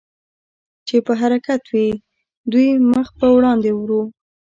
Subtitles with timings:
[0.87, 1.87] چې په حرکت وې،
[2.51, 4.01] دوی مخ په وړاندې ورو.